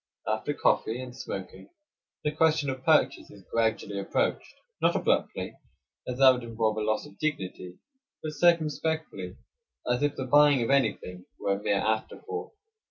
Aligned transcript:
After 0.25 0.55
coffee 0.55 0.99
and 0.99 1.15
smoking 1.15 1.69
the 2.23 2.31
question 2.31 2.71
of 2.71 2.83
purchase 2.83 3.29
is 3.29 3.45
gradually 3.53 3.99
approached; 3.99 4.55
not 4.81 4.95
abruptly, 4.95 5.55
as 6.07 6.17
that 6.17 6.31
would 6.31 6.41
involve 6.43 6.77
a 6.77 6.81
loss 6.81 7.05
of 7.05 7.19
dignity; 7.19 7.77
but 8.23 8.31
circumspectly, 8.31 9.37
as 9.87 10.01
if 10.01 10.15
the 10.15 10.25
buying 10.25 10.63
of 10.63 10.71
anything 10.71 11.25
were 11.39 11.53
a 11.53 11.61
mere 11.61 11.77
afterthought. 11.85 12.51